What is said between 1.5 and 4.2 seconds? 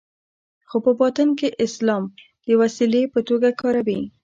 اسلام د وسیلې په توګه کاروي.